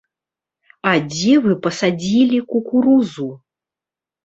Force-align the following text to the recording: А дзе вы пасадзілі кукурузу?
А 0.91 0.93
дзе 1.11 1.35
вы 1.43 1.51
пасадзілі 1.67 2.41
кукурузу? 2.55 3.31